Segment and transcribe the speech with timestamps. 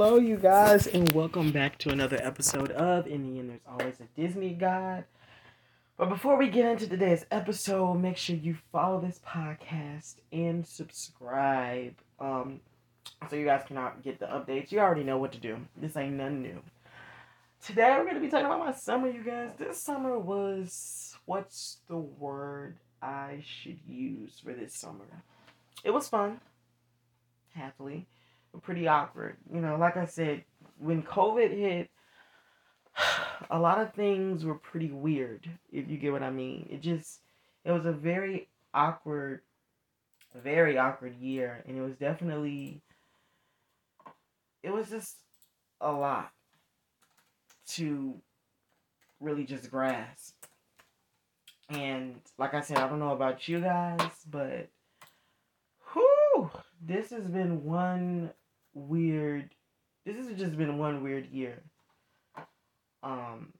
[0.00, 3.98] Hello, you guys, and welcome back to another episode of In the End There's Always
[3.98, 5.02] a Disney Guide.
[5.96, 11.96] But before we get into today's episode, make sure you follow this podcast and subscribe.
[12.20, 12.60] Um,
[13.28, 14.70] so you guys cannot get the updates.
[14.70, 15.58] You already know what to do.
[15.76, 16.62] This ain't nothing new.
[17.66, 19.50] Today we're gonna be talking about my summer, you guys.
[19.58, 25.24] This summer was what's the word I should use for this summer?
[25.82, 26.40] It was fun,
[27.52, 28.06] happily
[28.62, 29.36] pretty awkward.
[29.52, 30.44] You know, like I said,
[30.78, 31.90] when COVID hit,
[33.50, 36.68] a lot of things were pretty weird, if you get what I mean.
[36.70, 37.20] It just,
[37.64, 39.40] it was a very awkward,
[40.34, 41.64] very awkward year.
[41.66, 42.82] And it was definitely,
[44.62, 45.16] it was just
[45.80, 46.30] a lot
[47.68, 48.20] to
[49.20, 50.34] really just grasp.
[51.70, 54.70] And like I said, I don't know about you guys, but
[56.80, 58.30] this has been one
[58.74, 59.54] weird.
[60.04, 61.62] This has just been one weird year.
[63.02, 63.52] Um,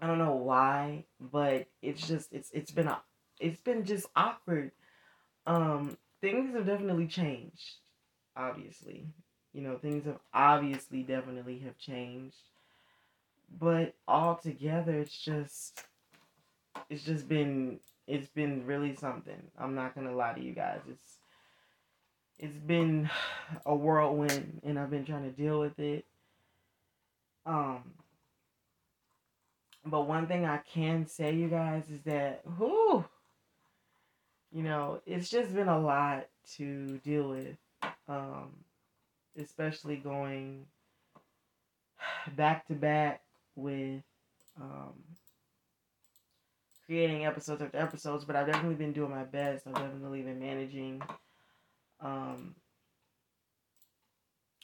[0.00, 3.00] I don't know why, but it's just it's it's been a
[3.40, 4.72] it's been just awkward.
[5.46, 7.76] Um, things have definitely changed.
[8.36, 9.08] Obviously,
[9.52, 12.36] you know things have obviously definitely have changed,
[13.58, 15.82] but altogether, it's just
[16.90, 19.40] it's just been it's been really something.
[19.58, 20.80] I'm not gonna lie to you guys.
[20.88, 21.16] It's
[22.38, 23.10] it's been
[23.66, 26.04] a whirlwind and I've been trying to deal with it.
[27.44, 27.82] Um
[29.84, 33.04] but one thing I can say you guys is that whoo
[34.52, 37.56] you know, it's just been a lot to deal with.
[38.08, 38.50] Um
[39.38, 40.66] especially going
[42.36, 43.22] back to back
[43.56, 44.02] with
[44.60, 44.94] um
[46.86, 49.66] creating episodes after episodes, but I've definitely been doing my best.
[49.66, 51.02] I've definitely been managing
[52.00, 52.54] um,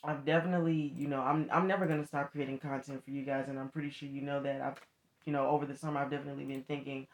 [0.05, 3.59] I've definitely, you know, I'm I'm never gonna stop creating content for you guys, and
[3.59, 4.61] I'm pretty sure you know that.
[4.61, 4.81] I've,
[5.25, 7.07] you know, over the summer, I've definitely been thinking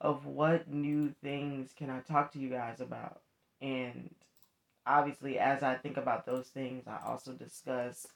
[0.00, 3.20] of what new things can I talk to you guys about,
[3.60, 4.14] and
[4.86, 8.06] obviously, as I think about those things, I also discuss,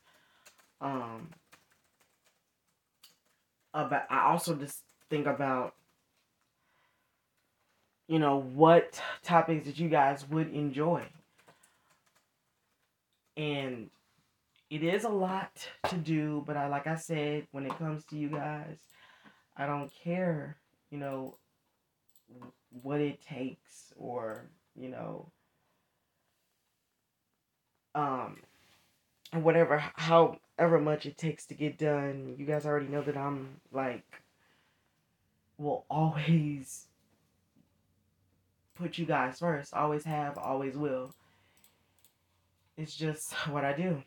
[0.80, 1.30] um,
[3.74, 5.74] about I also just think about
[8.10, 11.02] you know what topics that you guys would enjoy.
[13.36, 13.88] And
[14.70, 18.16] it is a lot to do but i like i said when it comes to
[18.16, 18.78] you guys
[19.56, 20.56] i don't care
[20.90, 21.34] you know
[22.82, 24.44] what it takes or
[24.76, 25.26] you know
[27.96, 28.36] um
[29.32, 32.34] whatever however much it takes to get done.
[32.38, 34.04] You guys already know that i'm like
[35.58, 36.86] will always
[38.80, 41.14] put you guys first always have always will
[42.80, 44.02] it's just what I do.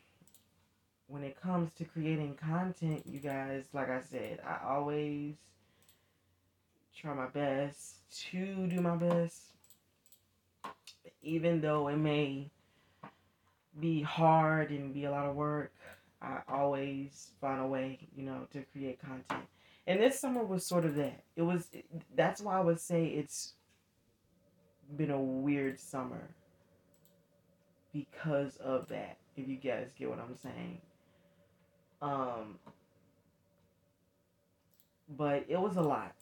[1.08, 5.36] When it comes to creating content, you guys, like I said, I always
[6.98, 7.98] try my best
[8.32, 9.52] to do my best.
[11.22, 12.50] Even though it may
[13.80, 15.74] be hard and be a lot of work,
[16.22, 19.48] I always find a way, you know, to create content.
[19.86, 21.24] And this summer was sort of that.
[21.36, 21.68] It was
[22.16, 23.54] that's why I would say it's
[24.98, 26.30] been a weird summer
[27.94, 29.18] because of that.
[29.36, 30.82] If you guys get what I'm saying.
[32.02, 32.60] Um
[35.18, 36.14] but it was a lot.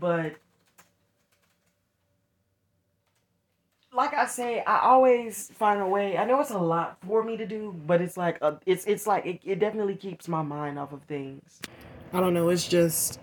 [0.00, 0.36] But
[3.94, 6.18] like I say, I always find a way.
[6.18, 9.06] I know it's a lot for me to do, but it's like a, it's it's
[9.06, 11.60] like it, it definitely keeps my mind off of things.
[12.12, 12.48] I don't know.
[12.48, 13.20] It's just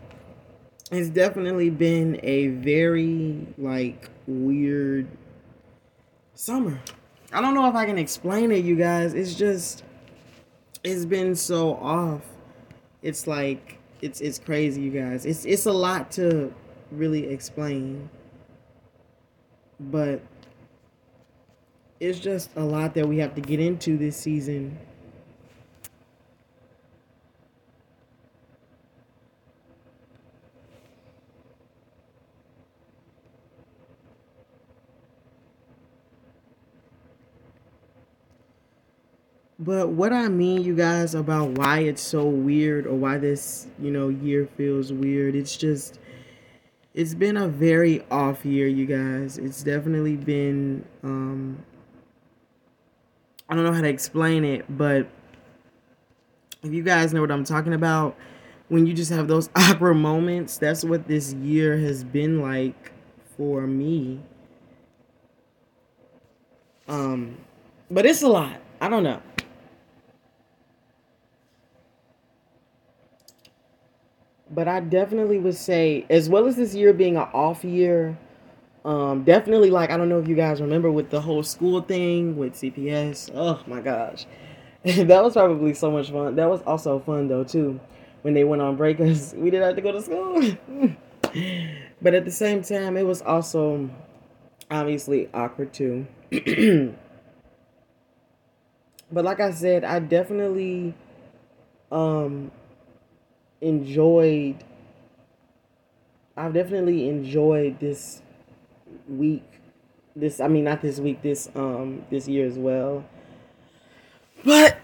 [0.91, 5.07] it's definitely been a very like weird
[6.33, 6.79] summer.
[7.31, 9.13] I don't know if I can explain it, you guys.
[9.13, 9.83] It's just
[10.83, 12.21] it's been so off.
[13.01, 15.25] It's like it's it's crazy, you guys.
[15.25, 16.53] It's it's a lot to
[16.91, 18.09] really explain.
[19.79, 20.21] But
[22.01, 24.77] it's just a lot that we have to get into this season
[39.61, 43.91] But what I mean, you guys, about why it's so weird or why this, you
[43.91, 45.99] know, year feels weird, it's just,
[46.95, 49.37] it's been a very off year, you guys.
[49.37, 51.63] It's definitely been, um,
[53.47, 55.07] I don't know how to explain it, but
[56.63, 58.17] if you guys know what I'm talking about,
[58.69, 62.91] when you just have those awkward moments, that's what this year has been like
[63.37, 64.21] for me.
[66.87, 67.37] Um,
[67.91, 68.59] but it's a lot.
[68.81, 69.21] I don't know.
[74.53, 78.17] But I definitely would say, as well as this year being an off year,
[78.83, 82.35] um, definitely like I don't know if you guys remember with the whole school thing
[82.35, 83.31] with CPS.
[83.33, 84.25] Oh my gosh,
[84.83, 86.35] that was probably so much fun.
[86.35, 87.79] That was also fun though too,
[88.23, 90.41] when they went on break because we didn't have to go to school.
[92.01, 93.89] but at the same time, it was also
[94.69, 96.07] obviously awkward too.
[99.11, 100.95] but like I said, I definitely
[101.91, 102.51] um
[103.61, 104.63] enjoyed
[106.35, 108.21] I've definitely enjoyed this
[109.07, 109.43] week
[110.15, 113.05] this I mean not this week this um this year as well.
[114.43, 114.77] But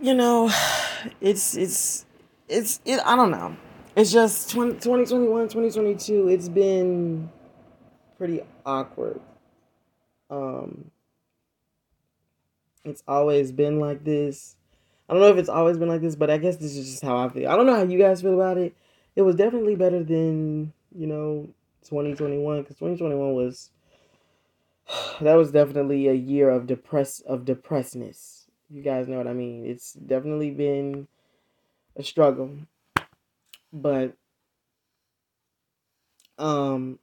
[0.00, 0.50] you know,
[1.20, 2.06] it's it's
[2.48, 3.56] it's it I don't know.
[3.96, 7.30] It's just 20, 2021, 2022, it's been
[8.18, 9.20] pretty awkward.
[10.30, 10.90] Um
[12.84, 14.56] it's always been like this.
[15.08, 17.02] I don't know if it's always been like this, but I guess this is just
[17.02, 17.48] how I feel.
[17.50, 18.74] I don't know how you guys feel about it.
[19.16, 21.48] It was definitely better than, you know,
[21.86, 23.70] 2021 because 2021 was
[25.20, 28.46] that was definitely a year of depress of depressedness.
[28.70, 29.66] You guys know what I mean.
[29.66, 31.06] It's definitely been
[31.96, 32.50] a struggle.
[33.72, 34.16] But
[36.38, 36.98] um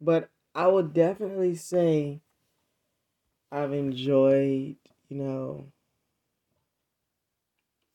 [0.00, 2.20] but I would definitely say
[3.52, 4.76] I've enjoyed,
[5.08, 5.66] you know,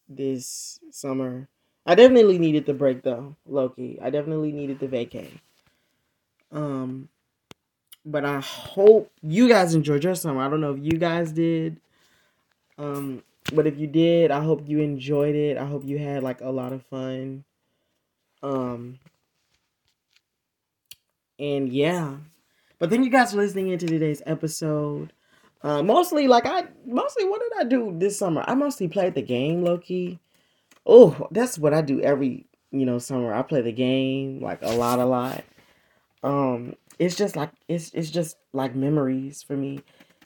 [0.07, 1.50] this summer
[1.88, 3.98] I definitely needed the break though, Loki.
[4.01, 5.39] I definitely needed the vacay.
[6.51, 7.07] Um,
[8.06, 10.42] but I hope you guys enjoyed your summer.
[10.42, 11.80] I don't know if you guys did.
[12.77, 13.24] Um,
[13.54, 15.57] but if you did, I hope you enjoyed it.
[15.57, 17.45] I hope you had like a lot of fun.
[18.44, 19.00] Um,
[21.39, 22.18] and yeah.
[22.80, 25.13] But thank you guys for listening into today's episode.
[25.63, 28.44] Uh, mostly like I mostly what did I do this summer?
[28.48, 30.19] I mostly played the game, Loki.
[30.86, 33.33] Oh, that's what I do every, you know, summer.
[33.33, 35.44] I play the game like a lot, a lot.
[36.24, 39.81] Um, it's just like it's it's just like memories for me.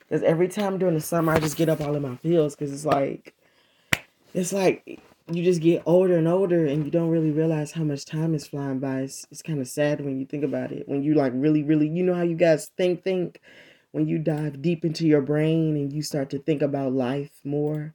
[0.09, 2.53] Cause every time during the summer, I just get up all in my feels.
[2.55, 3.33] Cause it's like,
[4.33, 5.01] it's like
[5.31, 8.45] you just get older and older, and you don't really realize how much time is
[8.45, 9.01] flying by.
[9.01, 10.87] It's it's kind of sad when you think about it.
[10.89, 13.39] When you like really, really, you know how you guys think, think.
[13.91, 17.93] When you dive deep into your brain and you start to think about life more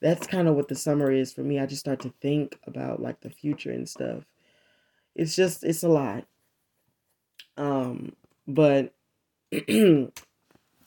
[0.00, 1.58] that's kind of what the summer is for me.
[1.58, 4.24] I just start to think about like the future and stuff.
[5.14, 6.24] It's just it's a lot.
[7.56, 8.16] Um,
[8.48, 8.94] but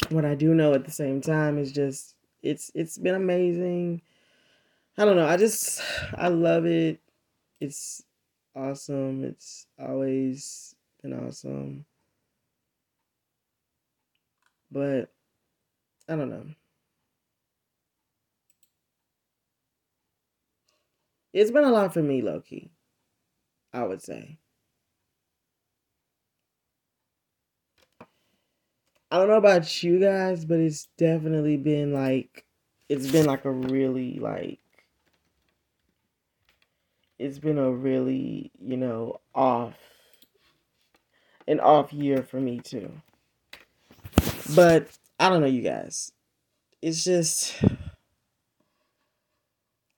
[0.09, 4.01] what I do know at the same time is just it's it's been amazing.
[4.97, 5.27] I don't know.
[5.27, 5.81] I just
[6.15, 6.99] I love it.
[7.59, 8.03] It's
[8.55, 9.23] awesome.
[9.23, 11.85] It's always been awesome.
[14.73, 15.13] But
[16.09, 16.45] I don't know.
[21.31, 22.71] It's been a lot for me, Loki.
[23.71, 24.39] I would say.
[29.11, 32.45] I don't know about you guys, but it's definitely been like
[32.89, 34.59] it's been like a really like
[37.19, 39.75] it's been a really, you know, off
[41.47, 42.91] an off year for me too.
[44.55, 46.11] But I don't know you guys.
[46.81, 47.63] It's just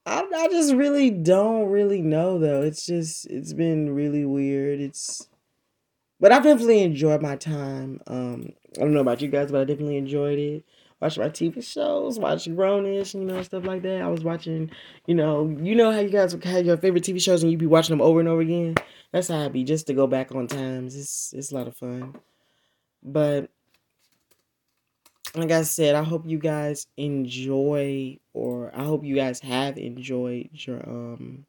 [0.05, 2.61] I, I just really don't really know though.
[2.61, 4.79] It's just it's been really weird.
[4.79, 5.27] It's
[6.19, 8.01] but I've definitely enjoyed my time.
[8.07, 10.65] Um, I don't know about you guys, but I definitely enjoyed it.
[11.01, 14.01] Watching my TV shows, watching Grown-ish, you know, stuff like that.
[14.01, 14.71] I was watching,
[15.07, 17.65] you know, you know how you guys have your favorite TV shows and you be
[17.67, 18.75] watching them over and over again.
[19.11, 20.95] That's how I be, just to go back on times.
[20.95, 22.15] It's it's a lot of fun.
[23.03, 23.49] But
[25.35, 30.49] like I said, I hope you guys enjoy or I hope you guys have enjoyed
[30.53, 31.45] your um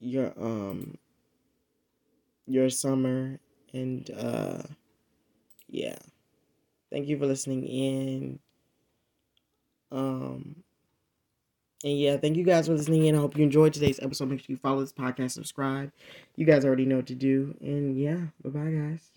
[0.00, 0.96] your um
[2.46, 3.38] your summer
[3.72, 4.62] and uh
[5.68, 5.96] yeah.
[6.90, 8.38] Thank you for listening in.
[9.90, 10.62] Um
[11.84, 13.14] and yeah, thank you guys for listening in.
[13.16, 14.28] I hope you enjoyed today's episode.
[14.30, 15.90] Make sure you follow this podcast, subscribe.
[16.36, 17.56] You guys already know what to do.
[17.60, 19.10] And yeah, bye bye guys.